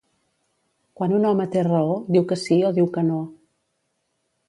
[1.01, 3.23] Quan un home té raó diu que sí o diu que no.